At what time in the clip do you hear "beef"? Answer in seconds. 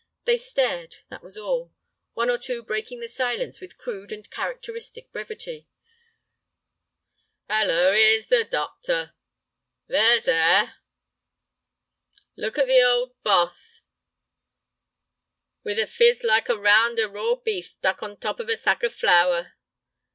17.35-17.67